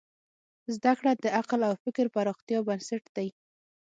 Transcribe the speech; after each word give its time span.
زدهکړه 0.75 1.11
د 1.23 1.25
عقل 1.39 1.59
او 1.69 1.73
فکر 1.83 2.05
پراختیا 2.15 2.59
بنسټ 2.67 3.03
دی. 3.15 3.27